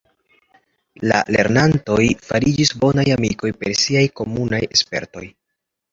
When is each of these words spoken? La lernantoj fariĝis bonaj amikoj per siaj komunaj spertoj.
La 1.09 1.19
lernantoj 1.35 2.07
fariĝis 2.29 2.73
bonaj 2.85 3.07
amikoj 3.19 3.53
per 3.61 3.77
siaj 3.83 4.03
komunaj 4.21 4.63
spertoj. 4.83 5.27